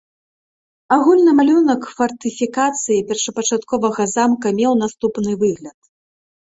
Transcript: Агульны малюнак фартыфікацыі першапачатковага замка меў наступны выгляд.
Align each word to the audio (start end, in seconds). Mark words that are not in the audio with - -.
Агульны 0.95 1.31
малюнак 1.39 1.81
фартыфікацыі 1.99 2.99
першапачатковага 3.11 4.03
замка 4.17 4.47
меў 4.63 4.71
наступны 4.83 5.31
выгляд. 5.47 5.79